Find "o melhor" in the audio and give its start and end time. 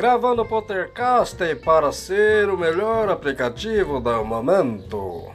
2.48-3.10